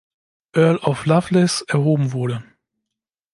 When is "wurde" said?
2.11-2.43